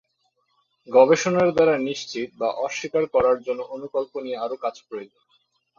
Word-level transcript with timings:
গবেষণার 0.87 1.49
দ্বারা 1.55 1.75
নিশ্চিত 1.87 2.29
বা 2.37 2.49
অস্বীকার 2.65 3.03
করার 3.13 3.37
জন্য 3.41 3.61
অনুকল্প 3.75 4.13
নিয়ে 4.23 4.41
আরও 4.45 4.55
কাজ 4.63 4.75
প্রয়োজন। 4.87 5.23